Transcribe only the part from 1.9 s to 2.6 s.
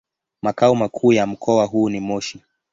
Moshi.